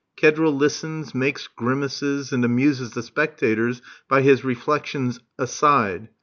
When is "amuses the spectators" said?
2.43-3.83